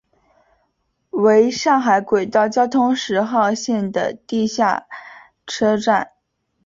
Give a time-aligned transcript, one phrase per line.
[1.11, 4.87] 为上海轨道交通十号线的地下
[5.45, 6.13] 车站。